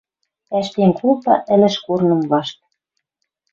Ӓштен 0.59 0.91
колта 0.99 1.35
ӹлӹш 1.53 1.75
корным 1.85 2.21
вашт. 2.31 2.57